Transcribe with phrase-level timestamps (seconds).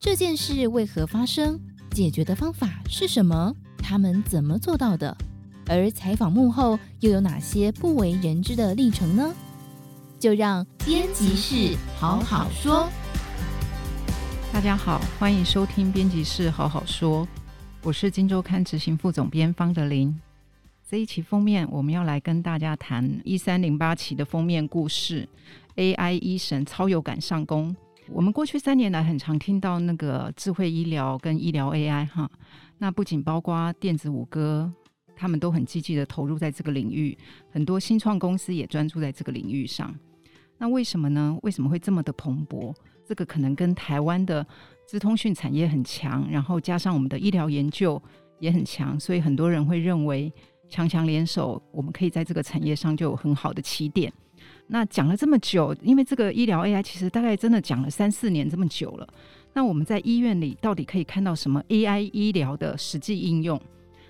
[0.00, 1.58] 这件事为何发生？
[1.90, 3.52] 解决的方法是什么？
[3.78, 5.16] 他们怎么做到的？
[5.66, 9.34] 而采访幕后又有哪些不为人知的历程呢？
[10.20, 12.88] 就让编辑室好好说。
[14.52, 17.26] 大家好，欢迎收听编辑室好好说，
[17.82, 20.16] 我是金周刊执行副总编方德林。
[20.88, 25.28] 这一期封面我们要来跟大家谈一三零八期的封面故事
[25.74, 27.74] ，AI 医神超有感上工。
[28.10, 32.30] 我们过去三年来很常听到那个智慧医疗跟医疗 AI 哈，
[32.78, 34.72] 那不仅包括电子五哥。
[35.20, 37.18] 他们都很积极的投入在这个领域，
[37.50, 39.92] 很多新创公司也专注在这个领域上。
[40.56, 41.36] 那为什么呢？
[41.42, 42.72] 为什么会这么的蓬勃？
[43.04, 44.46] 这个可能跟台湾的
[44.86, 48.00] 资通讯产业很强，然后加上我们的医疗研究
[48.38, 50.32] 也很强，所以很多人会认为
[50.68, 54.12] 强强联手，我们可以在这个产业上就有很好的起点。
[54.70, 59.08] 那讲了这么久，因为这个医疗 AI 其实大概真的讲了三四年这么久了。
[59.54, 63.58] 那我们在医院里到底可以看到什么 AI 医疗的实际应用？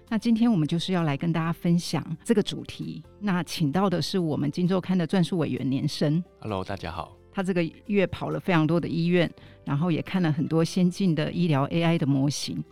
[0.09, 3.03] 那今天我们就是要来跟大家分享这个主题。
[3.21, 6.23] 那请到的是我们《金周刊》的撰述委员年生。
[6.41, 7.17] Hello，大家好。
[7.31, 9.31] 他这个月跑了非常多的医院，
[9.65, 12.63] 然后也看了很多先进的医疗 AI 的模型。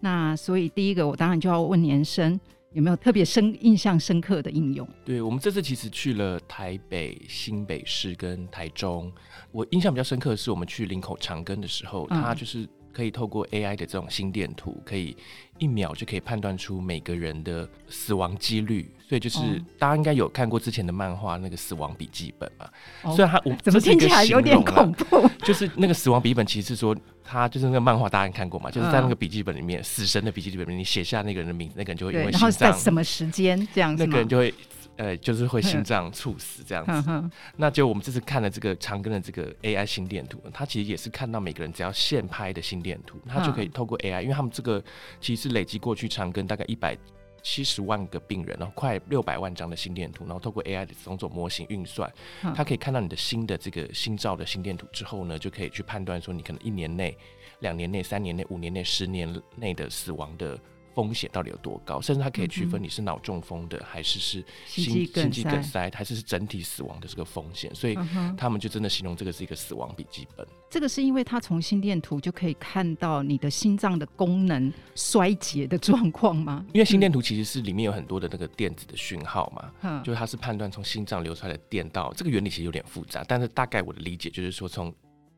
[0.00, 2.40] 那所以第一个，我当然就要问年生
[2.74, 4.86] 有没有特别深印象深刻的应用？
[5.04, 9.10] 对，我们这次其实去了台北、新北市跟台中。
[9.50, 12.60] 我印象比较深刻的是，我们去林口长庚的时候，它就是。
[12.60, 15.16] 嗯可以透过 AI 的这种心电图，可以
[15.58, 18.90] 一秒就可以判断出每个人的死亡几率。
[19.06, 22.66] 所以就是、哦、大家应该有看过之前的漫画那个死亡笔记本嘛？
[23.02, 28.70] 哦、虽然它我怎么听起来有点恐怖，就是那个死亡笔记本其实是说，它就是那个漫画大家看过嘛？
[28.70, 34.52] 就是在那个笔记本里面，嗯、死神的笔记本里面，你写下那个人的名字，那个人就会因为心脏，然后在什么时间这样子，那个人就会。
[34.96, 37.30] 呃，就是会心脏猝死这样子。
[37.56, 44.82] 那就我们这次看了这个长庚的这个 AI 心电图，它其实也是看到每个人只要现拍的心电图，它就可以透过 AI，因为他们这个
[45.20, 46.96] 其实是累积过去长庚大概一百
[47.42, 52.10] 七十万个病人，然后快六百万张的心电图，然后透过 AI 的种种模型运算，
[52.54, 57.16] 它可以看到你的新的这个心照的心电图之后呢，就可以去判断说你可能一年内、
[57.58, 60.58] 两年内、三年内、五年内、十年内的死亡的。
[60.94, 62.00] 风险到底有多高？
[62.00, 67.74] 甚至它可以区分你是脑中风的，嗯、还是是心心肌梗塞，还是是整体死亡的这个风险。
[67.74, 67.98] 所以
[68.36, 70.46] 他们就真的形容这个是一个死亡笔记本。
[70.70, 76.64] 这个是因为它从心电图就可以看到你的心脏的功能衰竭的状况吗？
[76.72, 82.12] 因为心电图其实是里面有很多的那个电子的讯号嘛，嗯、就是它是判断从心脏流出来的电到。
[82.14, 84.92] 这个原理其实有点复杂，但是大概我的理解就是说，从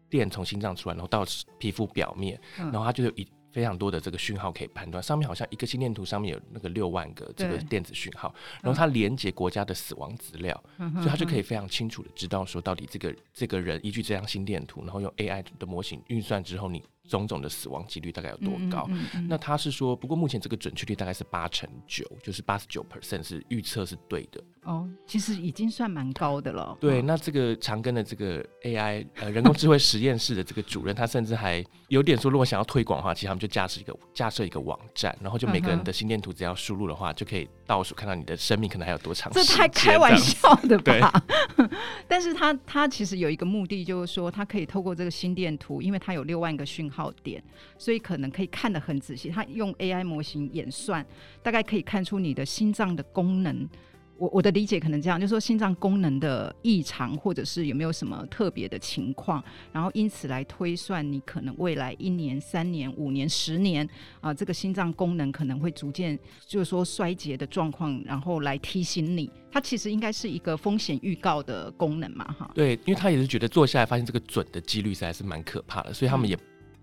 [0.08, 1.24] 电从心脏出来，然后到
[1.58, 3.26] 皮肤表面，然后它就有一。
[3.56, 16.82] 非常多的这个讯号可以判断，上面好像一个心电图上面有那个六万个这个电子讯号，然后它连接国家的死亡资料，嗯、所以它就可以非常清楚的知道说到底这个这个人依据这张心电图，然后用 AI 的模型运算之后你。
[17.08, 18.86] 种种的死亡几率大概有多高？
[18.90, 24.42] 嗯嗯嗯、那他是说，不过目前这个准确率大概是八成九，就是八十九 percent 是预测是对的。
[24.62, 26.76] 哦，其实已经算蛮高的了。
[26.80, 39.32] 对，那这个长庚的这个 AI 呃 人工智慧实验室的这个主任，他甚至还有点说，如果想要推广的话，其实他们就架设一个架设一个网站，然后就每个人的心电图只要输入的话，就可以倒数看到你的生命可能还有多长。
[39.32, 41.22] 这太 开玩笑的吧？
[42.08, 46.95] 但是他他其实有一个目的，就是说他可以透过这个心电图，因为他有六万个讯号。
[46.96, 47.42] 好点，
[47.76, 49.28] 所以可能可以看得很仔细。
[49.28, 51.04] 他用 AI 模型演算，
[51.42, 53.68] 大概可以看出你的心脏的功能。
[54.18, 63.86] 我我的理解可能这样，就是说心脏功能的异常，或者是有没有什么特别的情况，然后因此来推算你可能未来一年、三年、五年、十年
[64.22, 69.30] 啊，这个心脏功能可能会逐渐就是说衰竭的状况，然后来提醒你。
[69.52, 72.50] 它其实应该是一个风险预告的功能嘛，哈。
[72.54, 76.34] 对，因为他也是觉得坐下来发现这个准的几率实在是蛮可怕的，所以他们也、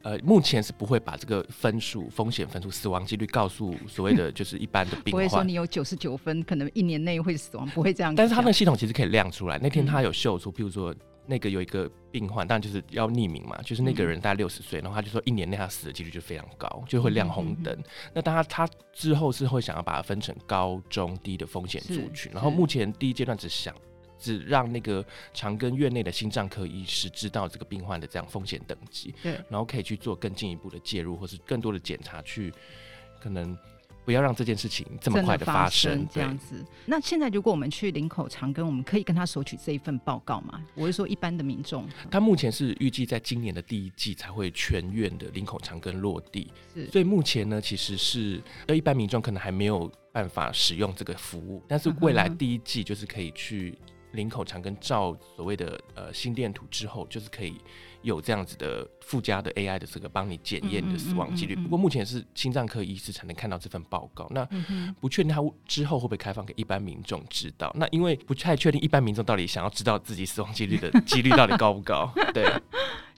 [0.03, 5.11] 呃，目前是不会把这个分数、风险分数、死亡几率告诉所谓的 就是一般的病患。
[5.11, 8.13] 不会说你有九十九分，可能一年内会死亡，不会这样。
[8.13, 9.57] 但是他们的系统其实可以亮出来。
[9.59, 10.93] 那天他有秀出，譬如说
[11.25, 17.73] 那个有一个病患，当然就是要匿名嘛，就是那个人大概六十岁，然后他就说一年内他死的几率就非常高，就会亮红灯。
[18.13, 23.73] 那当他他之后是会想要把它分成高、中、低的风险族群，然后目前第一阶段只想。
[24.23, 32.53] 只让那个长庚院内的心脏科医师知道这个病患的这样风险等级，对，然后可以去做更进一步的介入，或是更多的检查，去
[33.19, 33.57] 可能
[34.05, 36.63] 不要让这件事情这么快的发生，这样子。
[36.85, 40.63] 那现在如果我们去林口长庚，我们可以跟他索取这一份报告吗？
[40.73, 53.77] 我是说一般的民众，他目前是预计在今年的第一季才会全院的林口长庚落地，是，所以目前呢，其实是呃一般民众可能还没有办法使用这个服务，但是未来第一季就是可以去。
[54.13, 57.55] 林口长跟照所谓的呃心电图之后，就是可以
[58.01, 61.55] 有这样子的附加的 AI 的这个帮你检验你的死亡几率。
[61.55, 64.47] 不过目前是心脏科医师才能看到这份报告，那
[64.99, 67.71] 不确定他之后会不会开放给一般民众知道。
[67.77, 72.11] 那因为不太确定一般民众到底想要知道自己死亡几率的 几率到底高不高？
[72.33, 72.45] 对。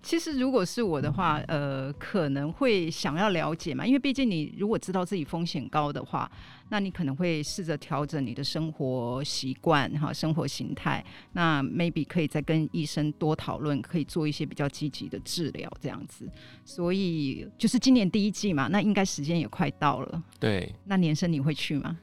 [0.01, 6.31] 其实，如果是我的话，呃，可能会想要了解嘛，因为毕竟你如果知道自己风险高的话，
[6.69, 11.03] 那你可能会试着调整你的生活习惯哈，生活形态。
[11.33, 16.27] 那 maybe 可以再跟医生多讨论，可以做一些比较积极的治疗这样子。
[16.63, 20.23] 所以就是今年第一季嘛，那应该时间也快到了。
[20.39, 21.97] 对，那年生你会去吗？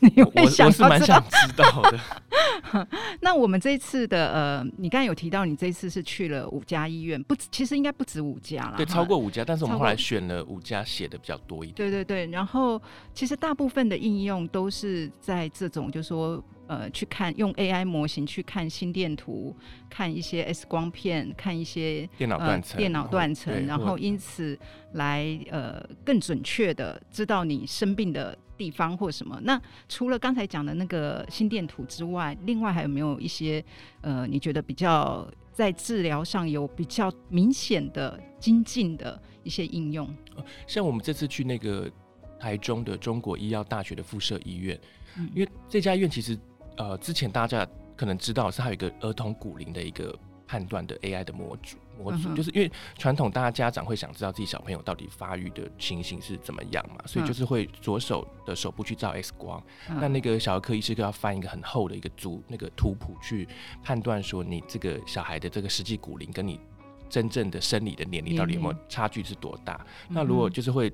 [0.14, 1.98] 你会想我我是蛮想知道的。
[3.20, 8.74] 那我们这一次的呃，你刚才有提到，你这一次是去了五家医院，不，其实应该不止五家了。
[8.76, 11.74] 对，超过五家，但是我们后来选了五家写的比较多一点。
[11.74, 12.80] 对对对，然后
[13.12, 19.56] 其实大部分的应用都是在这种，就是说呃，去看用 AI 模型去看心电图，
[19.88, 24.56] 看一些 X 光片，看一些电脑断层，电脑断层，然后因此
[24.92, 29.40] 来呃更准确的知道你生病的地方或什么？
[29.42, 33.64] 那除了刚才讲的那个心电图之外，另外还有没有一些
[34.02, 40.06] 呃，你觉得比较在治疗上有比较明显的精进的一些应用？
[40.66, 41.90] 像我们这次去那个
[42.38, 44.78] 台中的中国医药大学的附设医院，
[45.16, 46.38] 嗯、因为这家医院其实
[46.78, 47.66] 呃，之前大家
[47.96, 50.18] 可能知道是还有一个儿童骨龄的一个。
[50.50, 63.46] 判断的 AI 的模组模组，就是因为传统大家家长会想知道自己小朋友到底发育的情形是怎么样嘛，所以就是会左手的手部去照 X 光，那那个小儿科医师就要翻一个很厚的一个图那个图谱去
[63.84, 66.58] 判断说你这个小孩的这个实际骨龄跟你
[67.10, 69.86] 真正的生理的年龄到底有没有差距是多大？
[70.08, 70.90] 那如果就是会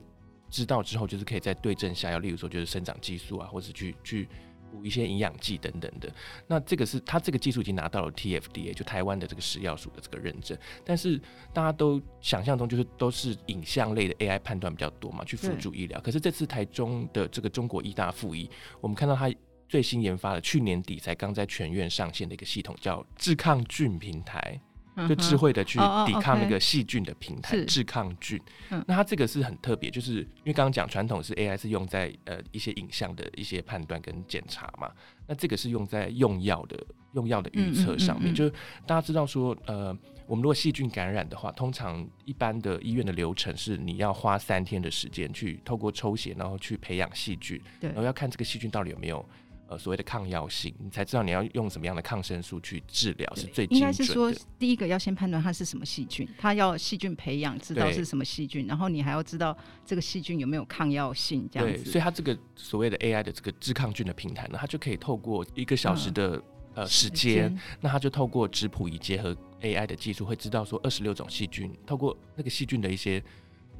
[0.50, 4.28] 知道之后，就是可以在对症下药，例如说就是生长激素啊，或者去去。
[4.74, 6.12] 补一些营养剂等等的，
[6.48, 10.58] 那这个是他这个技术已经拿到了 TFDA，就台湾的这个食药署的这个认证。
[10.84, 11.20] 但是
[11.52, 16.00] 大家都想象中就是都是影像类的 AI 判断比较多嘛，去辅助医疗。
[16.00, 18.50] 可是这次台中的这个中国医大附医，
[18.80, 19.32] 我们看到他
[19.68, 24.60] 最新研发的，去年底才刚在全院上线的一个系统，叫致抗菌平台。
[25.08, 28.40] 就智慧的去抵抗那个细菌的平台，致抗菌。
[28.86, 34.90] 那它这个是很特别，就是因为刚刚讲传统是 AI 是用在呃一些影像的一些判断跟检查嘛，
[35.26, 36.78] 那这个是用在用药的
[37.12, 38.34] 用药的预测上面。
[38.34, 38.52] 就是
[38.86, 39.96] 大家知道说，呃，
[40.26, 49.24] 我们如果细菌感染的话，通常一般的医院的流程是你要花三天的时间去透过抽血，然后去培养细菌，然后要看这个细菌到底有没有。
[49.74, 53.64] 呃，所谓的抗药性，你才知道你要用什么样的抗生素去治疗是最。
[53.66, 61.90] 应该是说，第一个要先判断它是什么细菌，它要细菌培养，知道是什么细菌，然后你还要知道这个细菌有没有抗药性，这样子。
[61.90, 66.42] 所以它这个所谓的 AI 的这个致抗菌的平台呢，它就可以透过一个小时的、嗯、
[66.74, 73.22] 呃时间，那它就透过质谱仪结合 AI 的技术，会知道说二十六种细菌，透过那个细菌的一些。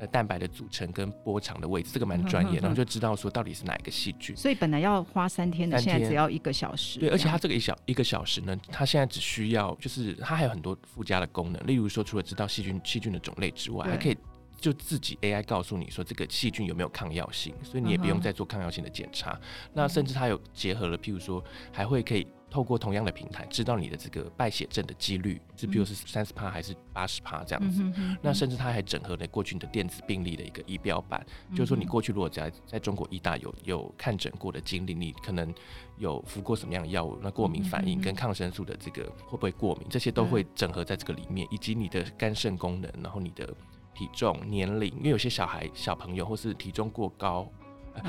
[0.04, 4.36] 呃，蛋白的组成跟波长的位置，这个蛮专业的，然后就知道说到底是哪一个细菌。
[4.36, 7.00] 所以本来要花三天的，现在只要一个小时。
[7.00, 14.16] 对，而且它这个一小一个小时呢，它现在只需要，就是它还有很多附加的功能，例如说，除了知道细菌细菌的种类之外，还可以
[14.60, 19.38] 就自己 AI 告诉你说这个细菌有没有抗药性，所以你也不用再做抗药性的检查。
[19.72, 21.42] 那甚至它有结合了，譬如说
[21.72, 22.26] 还会可以。
[22.54, 27.82] 透过同样的平台，知道你的这个败血症的几率是，比如是三十趴还是八十趴这样子。
[27.96, 35.52] 嗯、那甚至它还整合了过去你的电子病历的一个仪表板，嗯、就是说你过去如果在在中国医大有有看诊过的经历，你可能
[35.98, 43.52] 有服过什么样的药物，那过敏反应跟抗生素的这个会不会过敏，这些都会整合在这个里面，以及你的肝肾功能，然后你的
[43.96, 47.50] 体重、年龄，因为有些小孩、小朋友或是体重过高。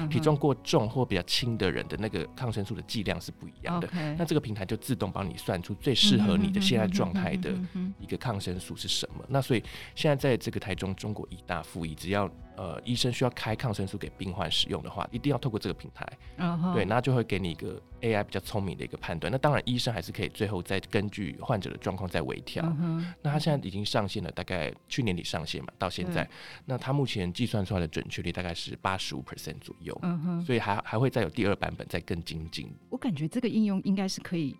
[0.10, 3.88] 体重过重或比较轻的人的那个抗生素的剂量是不一样的。
[4.18, 7.54] 那这个平台就自动帮你算出最适合你的现在状态的
[8.00, 9.24] 一个抗生素是什么。
[9.28, 9.64] 那所以
[9.96, 16.06] 现在在这个台中中国医大附一，只要呃医生需要开抗生素给病患使用的话，一定要透过这个平台。
[16.38, 16.74] Uh-huh.
[16.74, 19.32] 对，那就会给你一个 AI 比较聪明的一个判断。
[19.32, 22.64] 那当然医生还是可以最后再根据患者的状况再微调。
[22.66, 23.06] Uh-huh.
[23.22, 26.30] 那他现在已经上线了，大概去年底上线嘛，到现在，
[26.66, 29.86] 那他目前计算出来的准确率大概是八十五 percent 左右。
[29.86, 32.68] 有，嗯哼，所以还还会再有第二版本，再更精进。
[32.90, 34.58] 我感觉这个应用应该是可以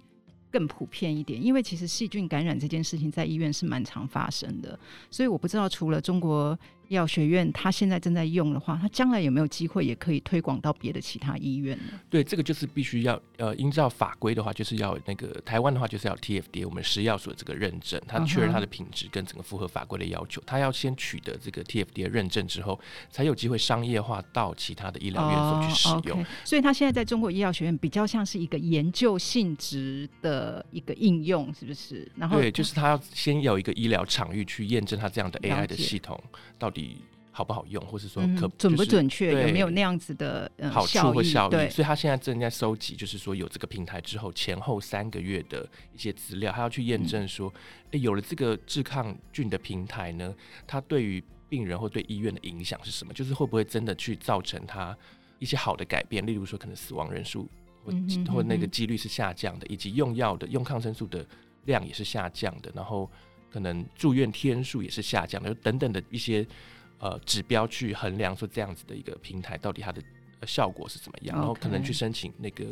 [0.52, 6.58] 更普遍一点，因为其实细菌感染这件事情在医院是蛮常发生的，所以我不知道除了中国。
[6.88, 12.00] 医药学院，他现在正在用的话，他将来有没有机会也可以推广到别的其他医院呢？
[12.10, 26.18] 对，这个就是必须要呃，依照法规的话，就是要那个台湾的话，就是要 TFDA 我们食药所这个认证，他确认它的品质跟整个符合法规的要求，他要先取得这个 TFDA 认证之后，才有机会商业化到其他的医疗院所去使用。
[26.20, 26.28] Oh, okay.
[26.46, 32.12] 所以，他现在在中国医药学院比较像是一个研究性质的的一个应用，是不是？
[32.16, 36.22] 然后对，就是他要先有一个医疗场域去验证他这样的 AI 的系统
[36.60, 36.98] 到底
[37.32, 41.70] 好不好用，或是说可、就是、准不准确，有没有那样子的、嗯、好处或效益？
[41.70, 47.52] 所以他现在正在收集，就是说有这个平台之后前后三个月的一些资料，他要去验证说，
[47.92, 50.34] 有了这个致抗菌的平台呢，
[50.68, 53.14] 它对于病人或对医院的影响是什么？
[53.14, 54.98] 就是会不会真的去造成它
[55.40, 56.26] 一些好的改变？
[56.26, 57.50] 例如说，可能死亡人数
[57.84, 57.92] 或
[58.34, 61.26] 或那个几率是下降的，以及用药的用抗生素的
[61.66, 63.10] 量也是下降的，然后
[63.56, 66.46] 可能住院天数也是下降的，等等的一些
[67.00, 70.02] 呃指标去衡量说这样子的一个平台到底它的
[70.46, 72.66] 效果是怎么样，然后可能去申请那个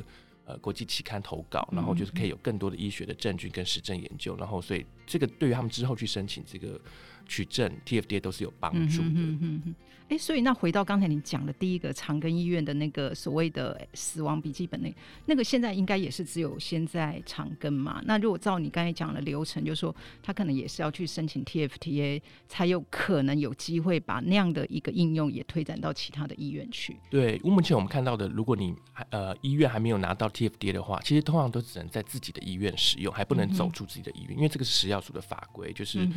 [0.43, 6.77] 呃国际期刊投稿，然后就是可以有更多的医学的证据跟实证研究，然后所以这个对于他们之后去申请这个。
[7.25, 9.07] 取证 TFDA 都是有帮助的。
[9.07, 9.75] 嗯嗯嗯
[10.09, 14.93] 哎，所以那回到刚才你讲的第一个长庚医院的那个所谓的死亡笔记本那
[15.25, 18.01] 那个现在应该也是只有先在长庚嘛？
[18.05, 26.97] 那如果照你刚才讲的流程，就是说他可能也是要去申请 TFDA，才有可能有机会把那样的一个应用也推展到其他的医院去。
[27.09, 28.75] 对，目前我们看到的，如果你
[29.09, 36.07] 呃医院还没有拿到 TFDA 的话，其实通常都只能在自己的医院使用，还不能走出自己的医院，嗯、因为这个是食药署的法规，就是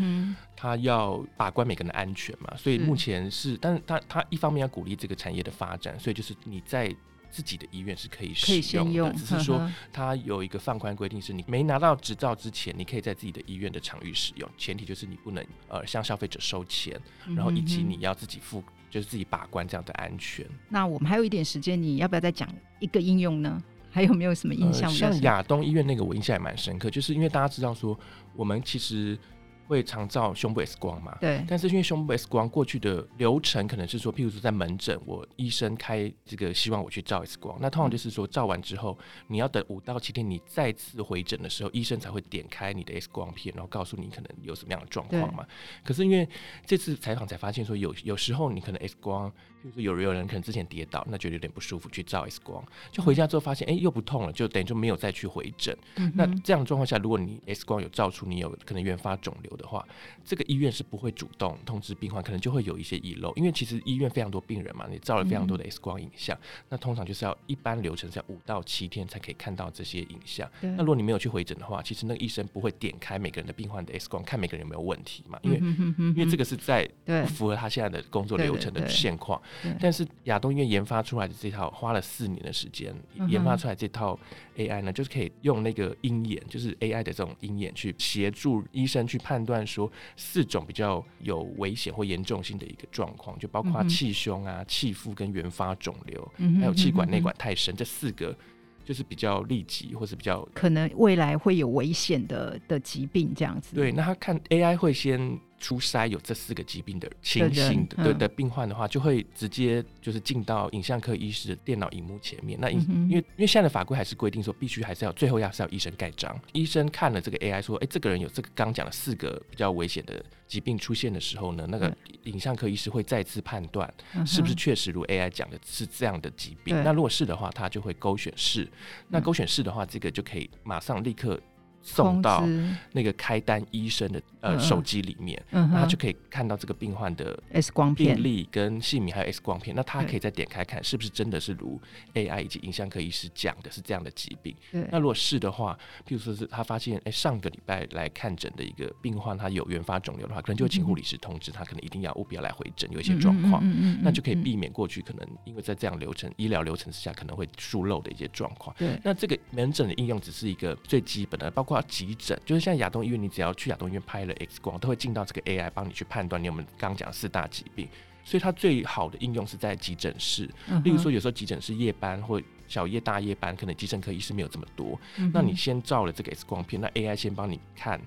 [0.56, 0.95] 他要
[1.36, 2.54] 把关每个人的安全嘛。
[2.56, 3.82] 所以目前是，是但是。
[3.86, 6.92] 他他一方面要鼓励这个产业的发展，所以就是你在
[7.30, 17.00] 自己的医院是可以使用的，用只是说他有一个放宽规定，是你没拿到执照之前，你可以在自己的医院的场域使用，前提就是你不能呃向消费者收钱，
[17.36, 18.60] 然后以及你要自己付，
[18.90, 20.44] 就是自己把关这样的安全。
[20.68, 22.48] 那我们还有一点时间，你要不要再讲
[22.80, 23.62] 一个应用呢？
[23.90, 24.90] 还有没有什么印象？
[24.90, 27.96] 呃、像亚东医院那个，我印象也蛮深刻，就是因为大家知道说
[28.34, 29.16] 我们其实。
[29.66, 31.16] 会常照胸部 X 光嘛？
[31.20, 31.44] 对。
[31.48, 45.46] 但是因为胸部 X 光过去的流程可能是说，譬如说在门诊，我医生开这个希望我去照 X 光，那通常就是说照完之后，你要等五到七天，你再次回诊的时候，医生才会点开你的 X 光片，然后告诉你可能有什么样的状况嘛。
[45.84, 46.28] 可是因为
[46.64, 49.32] 这次采访才发现说有，有有时候你可能 X 光。
[49.66, 55.76] 就是有有人可能之前跌倒，那觉得有点不舒服，去照 X 光，就回家之后发现，哎、欸，又不痛了，就等于就没有再去回诊。
[55.96, 59.84] 嗯、那这样的状况下，如果你 X 光有照出你有可能原发肿瘤的话，
[60.24, 63.32] 这个医院是不会主动通知病患，可能就会有一些遗漏。
[63.34, 70.48] 因为其实医院非常多病人嘛，你照了非常多的 X 光影像，嗯，那通常就是要一般流程是要五到七天才可以看到这些影像。
[70.60, 79.42] 那如果你没有去回诊的话，其实那个医生不会点开每个人的病患的 X 光，看每个人有没有问题嘛，因为、嗯、因为这个是在不符合他现在的工作流程的现况。
[79.80, 82.94] 但是亚东医院研发出来的这套花了四年的时间，
[83.28, 84.18] 研发出来这套
[84.56, 98.36] AI 呢，就是可以用那个鹰眼，就是 AI 的这种鹰眼去协助医生去判断说四种比较有危险或严重性的一个状况，就包括气胸啊、气腹跟原发肿瘤，还有气管内管太深这四个。
[98.84, 103.74] 就是比较立即，或是比较可能未来会有危险的的疾病这样子。
[103.74, 112.58] 对，那他看 AI 会先初筛有这四个疾病的情形的对的病患的话，就会直接就是进到影像科医师的电脑荧幕前面。
[112.60, 116.38] 那因因为因为现在的法规还是规定说，必须还是要最后要是要医生盖章。
[116.52, 121.94] 医生看了这个 AI 说，哎，这个人有这个刚讲的四个比较危险的疾病出现的时候呢，那个
[122.24, 123.92] 影像科医师会再次判断
[124.26, 126.82] 是不是确实如 AI 讲的是这样的疾病。
[126.84, 128.68] 那如果是的话，他就会勾选是。
[129.08, 131.40] 那勾选是的话，这个就可以马上立刻。
[131.86, 132.44] 送到
[132.92, 139.74] 那个开单医生的呃手机里面，嗯，那他就可以看到这个病患的 X 光片、病历跟姓名，还有 X 光片。
[139.76, 141.80] 那他可以再点开看，是不是真的是如
[142.14, 144.54] AI 以及影像科医师讲的是这样的疾病？
[144.90, 153.62] 那如果是的话，譬如说是他发现，哎、欸，上个礼拜来看诊的一个病患，他有原发肿瘤的话，可能就会请护理师通知他，可能一定要务必要来回诊，有一些状况，
[154.02, 158.74] 那就可以避免过去可能因为在这样流程医疗流程之下可能会疏漏的一些状况。
[158.78, 167.88] 对，那这个门诊的应用只是一个最基本的，包括急诊，就是像亚东医院，你只要去亚东医院拍了 X 光，都会进到这个 AI 帮你去判断你有没有刚刚讲四大疾病。
[168.24, 170.50] 所以它最好的应用是在急诊室，
[170.82, 174.98] 例如说有时候急诊室夜班或小夜大夜班，可能急诊科医师没有这么多，
[175.32, 178.00] 那你先照了这个 X 光片，那 AI 先帮你看，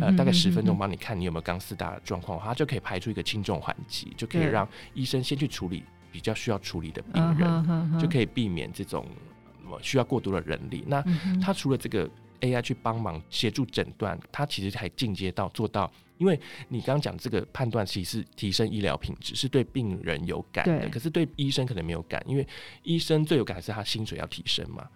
[0.00, 9.06] 呃，大概十分钟帮你看你有没有刚四大的状况，它就可以排出一个轻重缓急，就可以让医生先去处理比较需要处理的病人，就可以避免这种
[9.80, 10.82] 需要过多的人力。
[10.88, 11.00] 那
[11.40, 12.10] 它除了这个。
[12.40, 16.38] AI 去帮忙协助诊断，它其实还进阶到做到，因为
[16.68, 22.46] 你刚刚讲这个判断，其实是提升医疗品质，是对病人有感的，可是对医生可能没有感，因为
[22.82, 24.88] 医生最有感是他薪水要提升嘛，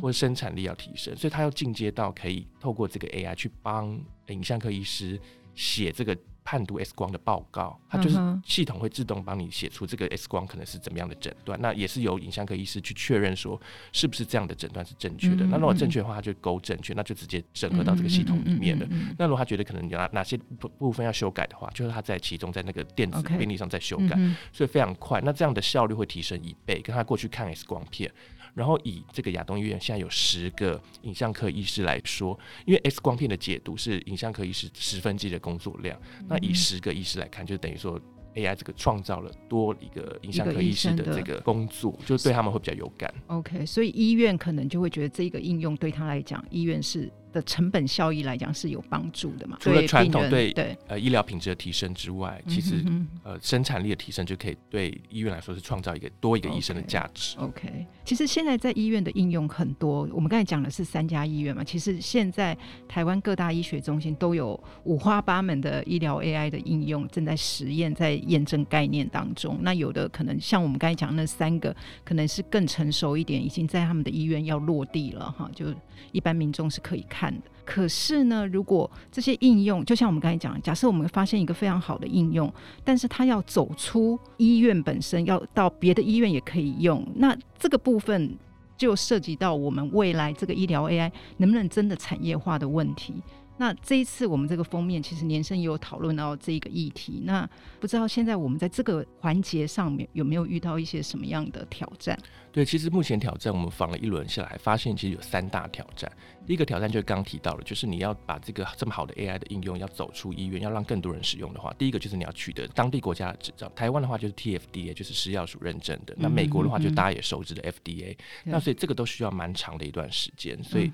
[0.00, 5.20] 或者生产力要提升，所以他要进阶到可以透过这个 AI 去帮影像科医师
[5.54, 6.16] 写这个
[6.46, 13.60] 判读 X 光的报告，它就是系统会自动帮你写出这个 X 光可能是怎么样的诊断，那也是由影像科医师去确认说
[13.92, 15.44] 是不是这样的诊断是正确的。
[15.46, 18.86] 那如果正确的话，他就勾正确，那就直接整合到这个系统里面了。
[19.18, 24.16] 那如果他觉得可能有哪哪些部部分要修改的话，就是他在其中在那个电子病历上再修改，
[24.52, 25.20] 所以非常快。
[25.22, 28.08] 那这样的效率会提升一倍，跟他过去看 X 光片。
[28.56, 38.00] 然后以这个亚东医院现在有十个影像科医师来说，因为 X 光片的解读是影像科医师十分之一的工作量，那以十个医师来看，就等于说
[38.34, 43.12] AI 这个创造了多一个影像科医师的这个工作，就对他们会比较有感。
[43.26, 47.12] OK，所以医院可能就会觉得这个应用对他来讲，医院是。
[47.32, 49.56] 的成本效益来讲是有帮助的嘛？
[49.60, 52.84] 除了传统对对呃医疗品质的提升之外，其实
[53.22, 57.36] 呃生产力的提升就可以对医院来说是创造一个多一个医生的价值。
[57.36, 62.56] Okay, OK，其实现在在医院的应用很多，我们刚才讲的是三家医院嘛，其实现在
[62.88, 69.58] 台湾各大医学中心都有五花八门的医疗 AI 的应用正在实验，在验证概念当中。
[69.60, 75.66] 那有的可能像我们刚才讲那三个，可能是更成熟一点，已经在他们的医院要落地了哈，就
[76.12, 77.25] 一般民众是可以看。
[77.64, 82.52] 可是呢，如果这些应用，就像我们刚才讲，假设我们发现一个非常好的应用，
[82.84, 88.36] 但是它要走出医院本身，要到别的医院也可以用，那这个部分
[88.76, 93.14] 就涉及到我们未来这个医疗 AI 能不能真的产业化的问题。
[93.58, 97.22] 那这一次我们这个封面，其实年生也有讨论到这一个议题。
[97.24, 97.48] 那
[97.80, 102.18] 不知道现在我们在这个环节上面有没有遇到一些什么样的挑战？
[102.52, 106.10] 对，其实目前挑战我们访了一轮下来，发现其实有三大挑战。
[106.46, 113.70] 第一个挑战就是刚提到了，就是你要把这个这么好的 AI 的应用要走出医院，要让更多人使用的话，第一个就是你要取得当地国家的执照。
[113.74, 116.14] 台湾的话就是 TFDA，就是食药署认证的。
[116.16, 118.12] 那美国的话就大家也熟知的 FDA。
[118.12, 120.62] 嗯嗯嗯，那所以这个都需要蛮长的一段时间。
[120.62, 120.90] 所以，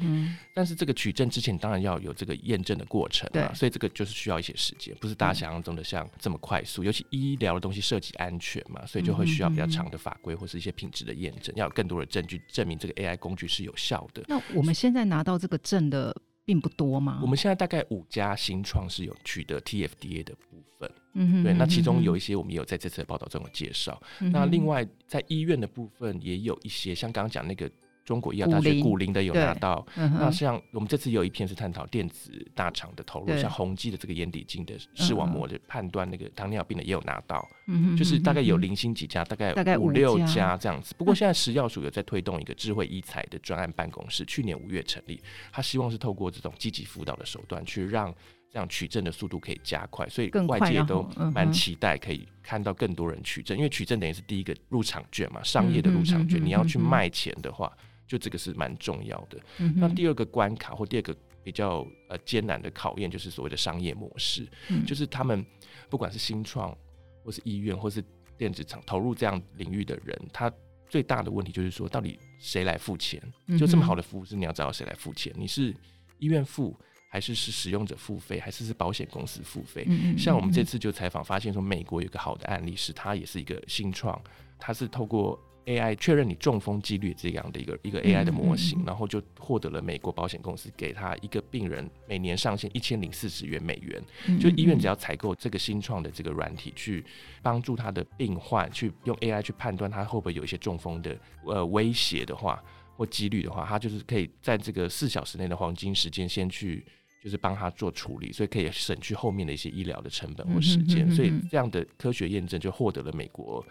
[0.54, 6.84] 但是这个取证之前当然要有这个验证的过程啊，所以这个就是需要一些时间，不是大家想象中的像这么快速。
[6.84, 14.22] 尤其医疗的东西涉及安全嘛，所以就会需要比较长的法规或是一些品质的验证，要有更多的证据证明这个 AI 工具是有效的。
[14.28, 16.14] 那我们现在拿到这个证的。
[16.44, 17.20] 并不多吗？
[17.22, 24.02] 我们现在大概五家新创是有取得 TFDA 的部分，嗯哼，对，那其中有一些我们也有在这次的报道中有介绍。
[24.18, 27.70] 嗯、那另外在医院的部分也有一些，像刚刚讲那个。
[28.04, 40.94] 中国医药大学古林的有拿到，嗯、那像我们这次有一篇是探讨电子大厂的投入，像宏基的这个眼底镜的视网膜的判断，那个糖尿病的也有拿到，嗯、就是大概有零星几家，大概五六家这样子。
[40.98, 48.12] 不过现在食药署有在推动一个智慧医材的专案办公室，去年五月成立，他希望是透过这种积极辅导的手段，去让
[48.52, 51.02] 这样取证的速度可以加快，所以外界都
[51.34, 57.72] 蛮期待可以看到更多人取证，因为取证等于是第一个入场券嘛，商业的入场券，你要去卖钱的话。
[58.04, 59.40] 就这个是蛮重要的。
[59.56, 64.46] 嗯、那第二个关卡或第二个比较呃艰难的考验，就是所谓的商业模式。
[64.68, 65.42] 嗯、就是他们
[65.88, 66.76] 不管是新创，
[67.24, 68.04] 或是医院，或是
[68.36, 70.52] 电子厂投入这样领域的人，他
[70.90, 73.18] 最大的问题就是说，到底谁来付钱？
[73.58, 75.32] 就这么好的服务，是你要找到谁来付钱？
[75.34, 75.74] 你是
[76.18, 76.78] 医院付，
[77.12, 79.86] 还是是使用者付费，还是是保险公司付费？
[80.16, 84.18] 像我们这次就采访发现说，美国有个好的案例是，它也是一个新创，
[84.58, 85.38] 它是透过。
[85.64, 94.02] AI 确认你中风几率这样的一个一个 AI 的模型，然后就获得了美国保险公司给他一个病人每年上限一千零四十元美元，
[94.40, 97.04] 就医院只要采购这个新创的这个软体去
[97.42, 102.60] 帮助他的病患去用 AI 去判断他会不会有一些中风的呃威胁的话
[102.96, 106.84] 或几率的话，他就是可以在这个四小时内的黄金时间先去
[107.22, 113.64] 就是帮他做处理，所以可以省去后面的一些医疗的成本或时间，所以这样的科学验证就获得了美国。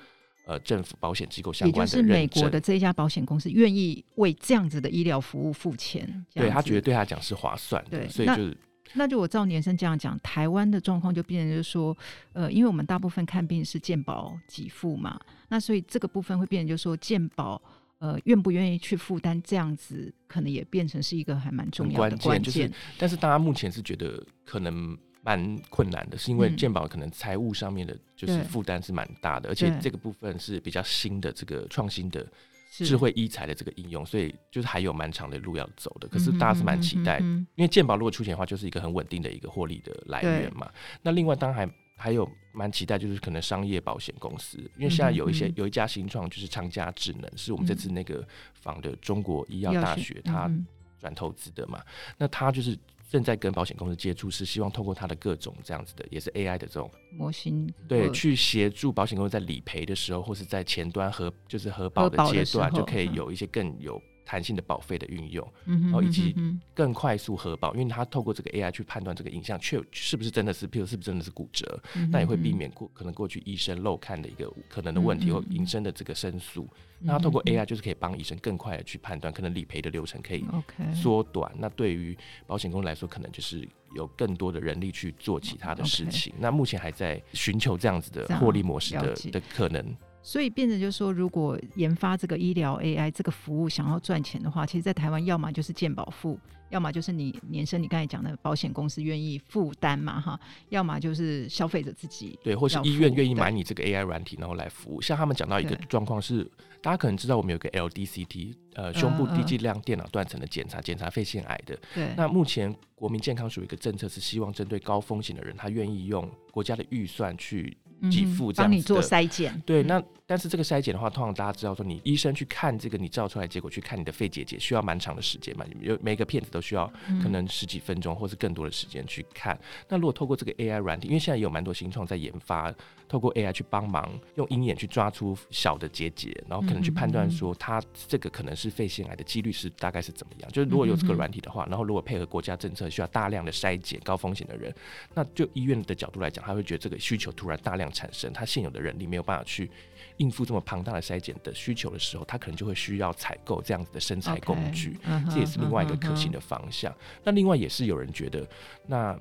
[0.47, 8.57] 呃，政府保险机构相关的认证，也就是美国的这一家保险公司愿意为这样子的医疗服务付钱，对他觉得对他讲是划算的，对所以就是
[8.93, 11.95] 那，那就我照年生这样讲，台湾的状况就变成就是说，
[12.33, 17.61] 呃，因为我们大部分看病是健保给付嘛，那所以这个部分会变成就是说健保
[18.01, 22.71] 呃愿不愿意去负担这样子，可能也变成是一个还蛮重要的关键，就是。
[22.97, 24.97] 但是大家目前是觉得可能。
[25.23, 32.25] 蛮困难的，是因为健保可能财务上面的，就是负担是蛮大的，嗯、而且这个部分是比较新的这个创新的
[32.71, 36.07] 智慧医材的这个应用，所以就是还有蛮长的路要走的。
[36.07, 40.67] 可是大家是蛮期待，因为健保如果出钱的话，就是一个很稳定的一个获利的来源嘛。
[41.03, 50.51] 那另外当然还还有蛮期待，就是可能商业保险公司，因为现在有一些、有一家新创就是长家智能，是我们这次那个访的中国医药大学，它
[50.99, 51.81] 转投资的嘛，
[52.17, 52.77] 那它就是。
[53.11, 66.36] 正在跟保险公司接触，是希望透过它的各种这样子的，也是 AI 的这种模型，对，去协助保险公司在理赔的时候，或是在前端核就是核保的阶段，就可以有一些更有弹性的保费的运用，然后以及
[66.73, 76.67] 更快速核保，因为它透过这个 AI 去判断这个影像确是不是真的是，譬如是不是真的是骨折，那也会避免过可能过去医生漏看的一个可能的问题或医生的这个申诉。
[76.99, 80.45] 那它透过 AI 就是可以帮医生更快的去判断，可能理赔的流程可以
[80.93, 81.51] 缩短。
[81.57, 86.31] 那对于保险公司来说，可能就是有更多的人力去做其他的事情。
[86.38, 89.84] 那目前还在寻求这样子的获利模式的的可能。
[90.23, 105.01] 所以变成就是说，如果研发这个医疗 AI 这个服务想要赚钱的话，其实，在台湾要么就是健保付，要么就是你年生你刚才讲的保险公司愿意负担嘛，哈，要么就是消费者自己对，或是医院愿意买你这个 AI 软体，然后来服务。
[105.01, 106.43] 像他们讲到一个状况是，
[106.84, 111.75] 大家可能知道我们有个 LDCT，呃，胸部低剂量电脑断层的检查，检查肺腺癌的。
[111.95, 112.13] 对。
[112.15, 117.75] 那目前国民健康署一个政策是希望针对高风险的人，他愿意用国家的预算去。
[118.09, 119.61] 给付这样子的，帮你做筛检。
[119.65, 125.65] 对，那但是这个筛检的话，通常大家知道说，你医生去看这个你照出来结果，去看你的肺结节，需要蛮长的时间嘛？
[125.81, 129.59] 有每个片子都需要可能十几分钟，或是更多的时间去看。
[129.89, 132.73] 那如果透过这个 AI 软体，因为现在也有蛮多新创在研发，
[133.09, 140.49] 透过 AI 去帮忙用鹰眼去抓出小的结节，然后可能去判断说它这个可能是肺腺癌的几率是大概是怎么样。
[140.51, 144.73] 就是如果有这个软体的话，然后如果配合国家政策，需要大量的筛检高风险的人，
[145.13, 149.69] 那就医院的角度来讲，他会觉得这个需求突然大量产生，他现有的人力没有办法去
[150.17, 156.91] 应付这么庞大的筛检的需求的时候，他可能就会需要采购这样子的生产工具，okay, uh huh, 这也是另外一个可行的方向。
[156.91, 157.21] Uh huh, uh huh.
[157.25, 158.47] 那另外也是有人觉得，
[158.88, 159.19] 那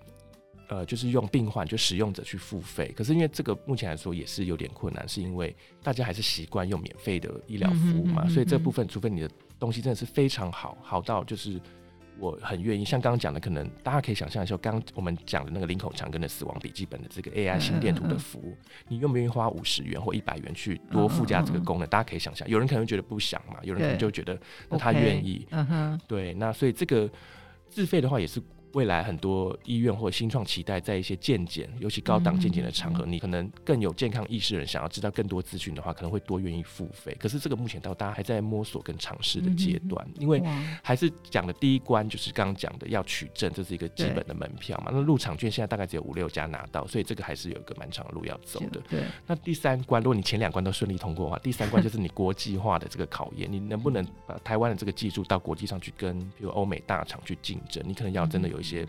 [0.69, 8.35] 呃，就是用病患就使用者去付费，可是因为这个目前来说也是有点困难，是因为大家还是习惯用免费的医疗服务嘛，uh uh.
[8.35, 11.61] 所以这部分除非你的东西真的是非常好，好到就是。
[12.19, 18.57] 我很愿意，像刚刚讲的，可能大家可以想象一下，刚我们讲的那个林口长庚的死亡笔记本的这个 AI 心电图的服务，
[18.89, 21.89] 你愿不愿意花五十元或一百元去多附加这个功能？
[21.89, 25.47] 大家可以想象，有人可能觉得不想嘛，有人可能就觉得那他愿意，
[26.07, 27.11] 对，那所以这个
[27.69, 28.43] 自费的话也是。
[28.73, 37.17] 未来很多医院或新创期待在一些健检，尤其高档健检的场合，嗯、你可能更有健康意识的人想要知道更多资讯的话，可能会多愿意付费。
[37.19, 40.43] 可是这个目前到大家还在摸索跟尝试的阶段，嗯、因为
[40.83, 44.91] 还是讲的第一关就是刚刚讲的要取证，这是一个基本的门票嘛。
[44.93, 48.81] 那入场券现在大概只有五六家拿到，所以这个还是有一个蛮长的路要走的。
[48.89, 49.03] 对。
[49.27, 57.83] 那第三关，如果你前两关都顺利通过的话，第三关就是你国际化的这个考验，你能不能把台湾的这个技术到国际上去跟，比如欧美大厂去竞争？
[57.87, 58.87] 你可能要真的有一些。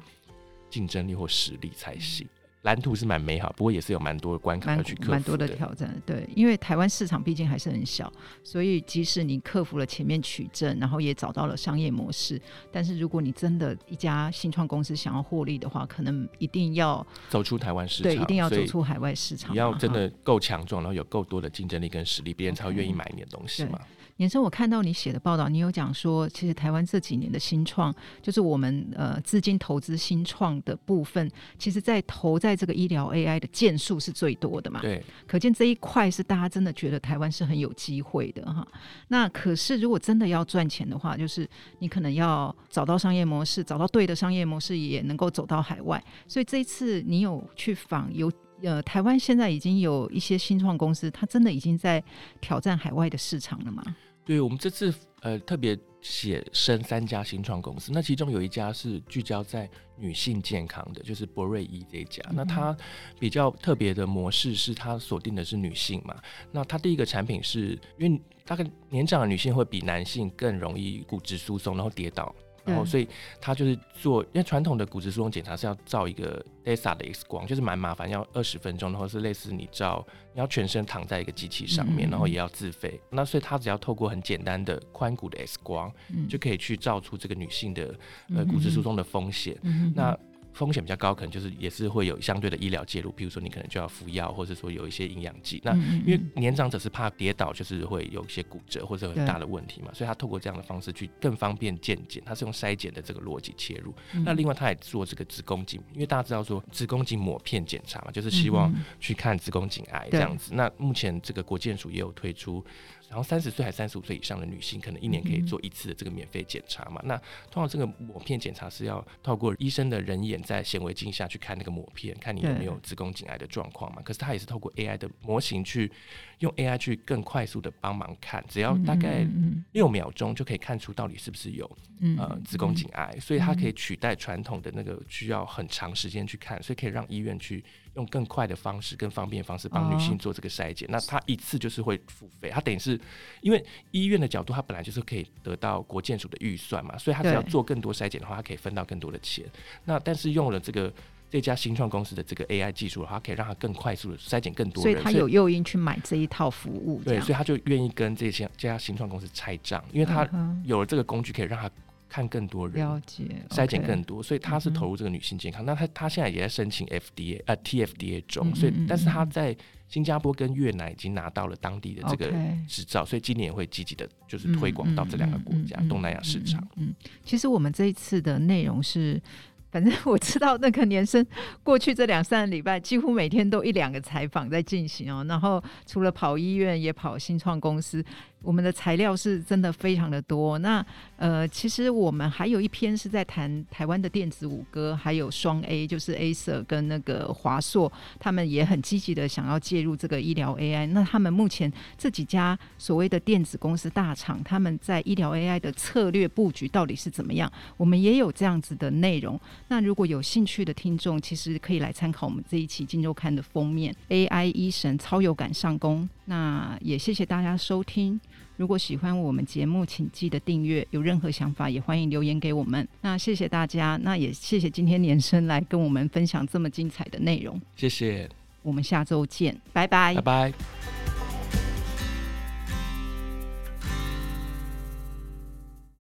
[0.74, 2.26] 竞争力或实力才行。
[2.62, 6.02] 蓝图是蛮美好，不过也是有蛮多的关卡要去克服，蛮多的挑战。
[6.06, 8.10] 对，因为台湾市场毕竟还是很小，
[8.42, 19.52] 所以即使你克服了前面取证，然后也找到了商业模式，但是如果你真的一家新创公司想要获利的话，可能一定要走出台湾市场，对，一定要走出海外市场。
[19.54, 23.78] 你要真的够强壮，然后有够多的竞争力跟实力，别人才会愿意买你的东西嘛。
[24.18, 34.82] 延伸，我看到你写的报道，你有讲说，其实台湾这几年的新创，就是我们呃资金投资新创的部分，其实在投在这个医疗 AI 的件数是最多的嘛？
[34.82, 38.68] 对，可见这一块是大家真的觉得台湾是很有机会的哈。
[39.08, 41.48] 那可是如果真的要赚钱的话，就是
[41.80, 46.04] 你可能要找到商业模式，找到对的商业模式，也能够走到海外。
[46.28, 48.32] 所以这一次你有去访有
[48.64, 52.04] 呃台湾现在已经有一些新创公司，它真的已经在
[52.40, 53.84] 挑战海外的市场了吗？
[54.24, 62.24] 对，我们这次呃特别写生三家新创公司，那其中有一家是聚焦在女性健康的，就是博瑞医这一家。
[62.30, 62.76] 嗯、那它
[63.20, 66.16] 比较特别的模式是，它锁定的是女性嘛。
[66.52, 72.34] 那它第一个产品是因为大概年长的女性会比男性更容易骨质疏松，然后跌倒。
[72.64, 73.08] 然后，所以
[73.40, 83.00] 他就是做，因为传统的骨质疏松检查是要照一个 DEXA 的 X 光，就是蛮麻烦，要二十分钟，然后是类似你照，你要全身躺在一个机器上面，然后也要自费。
[83.10, 85.92] 那所以他只要透过很简单的髋骨的 X 光，
[86.30, 87.96] 就可以去照出这个女性的
[88.36, 89.58] 呃骨质疏松的风险。
[89.96, 90.18] 那
[90.54, 95.62] 风险比较高，可能就是也是会有相对的医疗介入，比如说你可能就要服药，或者说有一些营养剂。
[95.64, 95.74] 那
[96.06, 103.94] 因为年长者是怕跌倒，就是会有一些骨折或者很大的问题嘛，所以他透过这样的方式去更方便健检，他是用筛检的这个逻辑切入。
[104.14, 110.52] 嗯、那另外他也做这个子宫颈，因为大家知道说子宫颈抹片检查嘛，就是希望去看子宫颈癌这样子。
[110.52, 112.64] 对那目前这个国健署也有推出。
[113.12, 117.02] 然后三十岁还三十五岁以上的女性，可能一年可以做一次的这个免费检查嘛？
[117.04, 117.18] 嗯、那
[117.52, 124.02] 通常这个抹片检查是要透过医生的人眼在显微镜下去看那个抹片，看你有没有子宫颈癌的状况嘛？
[124.02, 125.92] 可是它也是透过 AI 的模型去
[126.40, 129.28] 用 AI 去更快速的帮忙看，只要大概
[129.74, 131.70] 六秒钟就可以看出到底是不是有、
[132.00, 137.62] 嗯、呃子宫颈癌，所以它可以取代传统的那个需要很长时间去看，所以可以让医院去
[137.96, 140.88] 用更快的方式、更方便的方式帮女性做这个筛检。
[140.88, 143.00] 哦、那他一次就是会付费，他等于是
[143.42, 149.46] 因为医院的角度，他本来就是可以得到国健署的预算嘛，所以他只要做更多筛检的话，他可以分到更多的钱。
[149.86, 150.94] 那但是用了这个
[151.30, 157.02] 这家新创公司的这个 AI 技术的话，可以让他更快速的筛检更多人，所以他有诱因去买这一套服务。
[157.04, 160.28] 对，所以他就愿意跟这些这家新创公司拆账，因为他
[160.64, 161.70] 有了这个工具，可以让他。
[162.12, 165.64] 看更多人，了解筛检更多，所以他是投入这个女性健康。
[165.64, 169.56] 嗯、那他他现在也在申请 FDA 呃 TFDA 中，嗯、所以但是他在
[169.88, 172.30] 新加坡跟越南已经拿到了当地的这个
[172.68, 176.88] 执照所以今年也会积极的，就是推广到这两个国家、嗯、东南亚市场嗯。
[176.88, 179.22] 嗯，其实我们这一次的内容是。
[179.72, 181.26] 反正我知道那个年生
[181.64, 185.24] 过去这两三个礼拜，几乎每天都一两个采访在进行哦。
[185.30, 188.04] 然后除了跑医院，也跑新创公司。
[188.44, 190.58] 我们的材料是真的非常的多。
[190.60, 190.86] 那
[191.18, 200.88] 呃，其实我们还有一篇是在谈台湾的电子五哥，还有双 A，就是 Acer 跟那个华硕，他们也很积极的想要介入这个医疗 AI。
[200.88, 207.52] 那他们目前这几家所谓的电子公司大厂，他们在医疗 AI 的策略布局到底是怎么样？
[207.78, 209.40] 我们也有这样子的内容。
[209.68, 216.10] 那如果有兴趣的听众，其实可以来参考我们这一期《金周刊》的封面，AI 医神超有感上工。
[216.26, 218.20] 那也谢谢大家收听。
[218.58, 220.86] 如果喜欢我们节目，请记得订阅。
[220.92, 222.88] 有任何想法，也欢迎留言给我们。
[223.02, 227.60] 那谢谢大家，那也谢谢今天年生来跟我们分享这么精彩的内容。
[227.76, 228.30] 谢谢，
[228.62, 231.01] 我们下周见，拜拜，拜拜。